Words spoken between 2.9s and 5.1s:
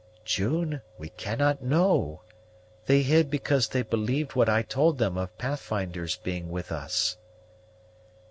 hid because they believed what I told